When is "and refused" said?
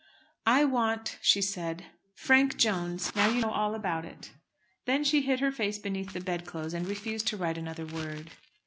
6.73-7.27